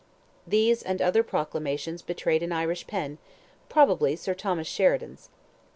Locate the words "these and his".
0.47-1.05